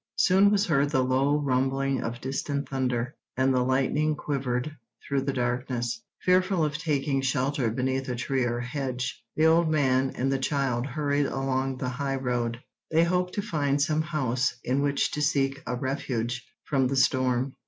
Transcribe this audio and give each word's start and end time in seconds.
Soon 0.15 0.49
was 0.49 0.65
heard 0.65 0.89
the 0.89 1.03
low 1.03 1.37
rumbling 1.37 2.01
of 2.01 2.19
distant 2.19 2.67
thunder, 2.67 3.13
and 3.37 3.53
the 3.53 3.61
lightning 3.61 4.15
quivered 4.15 4.75
through 5.05 5.21
the 5.21 5.31
darkness. 5.31 6.01
Fearful 6.23 6.65
of 6.65 6.75
taking 6.75 7.21
shelter 7.21 7.69
beneath 7.69 8.09
a 8.09 8.15
tree 8.15 8.43
or 8.45 8.59
hedge, 8.61 9.23
the 9.35 9.45
old 9.45 9.69
man 9.69 10.09
and 10.15 10.31
the 10.33 10.39
child 10.39 10.87
hurried 10.87 11.27
along 11.27 11.77
the 11.77 11.89
highroad. 11.89 12.59
They 12.89 13.03
hoped 13.03 13.33
to 13.35 13.43
find 13.43 13.79
some 13.79 14.01
house 14.01 14.55
in 14.63 14.81
which 14.81 15.11
to 15.11 15.21
seek 15.21 15.61
a 15.67 15.75
refuge 15.75 16.47
from 16.63 16.87
the 16.87 16.95
storm. 16.95 17.53